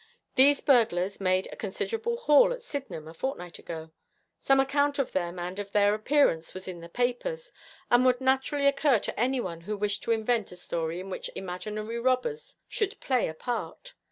These 0.33 0.61
burglars 0.61 1.21
made 1.21 1.47
a 1.51 1.55
considerable 1.55 2.17
haul 2.17 2.51
at 2.53 2.63
Sydenham 2.63 3.07
a 3.07 3.13
fortnight 3.13 3.59
ago. 3.59 3.91
Some 4.39 4.59
account 4.59 4.97
of 4.97 5.11
them 5.11 5.37
and 5.37 5.59
of 5.59 5.73
their 5.73 5.93
appearance 5.93 6.55
was 6.55 6.67
in 6.67 6.81
the 6.81 6.89
papers, 6.89 7.51
and 7.91 8.03
would 8.03 8.19
naturally 8.19 8.65
occur 8.65 8.97
to 8.97 9.19
anyone 9.19 9.61
who 9.61 9.77
wished 9.77 10.01
to 10.01 10.11
invent 10.11 10.51
a 10.51 10.55
story 10.55 10.99
in 10.99 11.11
which 11.11 11.29
imaginary 11.35 11.99
robbers 11.99 12.55
should 12.67 12.99
play 12.99 13.27
a 13.27 13.35
part. 13.35 13.93